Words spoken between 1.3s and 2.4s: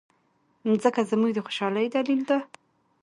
د خوشالۍ دلیل ده.